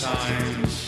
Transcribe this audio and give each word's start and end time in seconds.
time. 0.00 0.87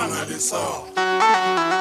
analisar. 0.00 1.79